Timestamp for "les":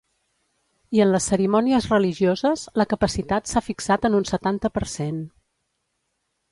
1.15-1.27